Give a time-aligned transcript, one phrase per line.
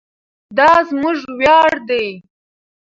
[0.57, 2.07] دا زموږ ویاړ دی.